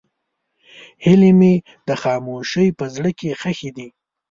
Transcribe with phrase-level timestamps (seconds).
[1.03, 1.53] هیلې مې
[1.87, 3.87] د خاموشۍ په زړه کې ښخې دي.